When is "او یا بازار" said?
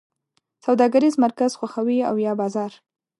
2.09-2.71